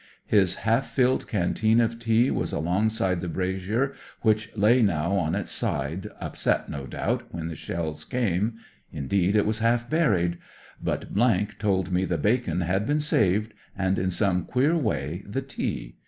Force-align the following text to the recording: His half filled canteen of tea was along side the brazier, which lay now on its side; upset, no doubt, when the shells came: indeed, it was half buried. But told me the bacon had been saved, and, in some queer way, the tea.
His 0.25 0.55
half 0.65 0.89
filled 0.89 1.27
canteen 1.27 1.79
of 1.79 1.99
tea 1.99 2.31
was 2.31 2.51
along 2.51 2.89
side 2.89 3.21
the 3.21 3.27
brazier, 3.29 3.93
which 4.21 4.49
lay 4.57 4.81
now 4.81 5.11
on 5.15 5.35
its 5.35 5.51
side; 5.51 6.09
upset, 6.19 6.67
no 6.67 6.87
doubt, 6.87 7.31
when 7.31 7.49
the 7.49 7.55
shells 7.55 8.03
came: 8.03 8.53
indeed, 8.91 9.35
it 9.35 9.45
was 9.45 9.59
half 9.59 9.87
buried. 9.91 10.39
But 10.81 11.05
told 11.59 11.91
me 11.91 12.05
the 12.05 12.17
bacon 12.17 12.61
had 12.61 12.87
been 12.87 12.99
saved, 12.99 13.53
and, 13.77 13.99
in 13.99 14.09
some 14.09 14.45
queer 14.45 14.75
way, 14.75 15.23
the 15.27 15.43
tea. 15.43 15.97